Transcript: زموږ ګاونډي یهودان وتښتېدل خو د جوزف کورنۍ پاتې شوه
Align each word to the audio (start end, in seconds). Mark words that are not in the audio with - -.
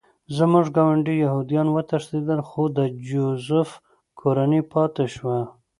زموږ 0.37 0.65
ګاونډي 0.77 1.15
یهودان 1.25 1.67
وتښتېدل 1.71 2.39
خو 2.49 2.61
د 2.77 2.79
جوزف 3.07 3.69
کورنۍ 4.19 4.61
پاتې 4.73 5.05
شوه 5.15 5.39